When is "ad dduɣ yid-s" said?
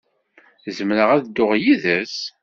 1.11-2.17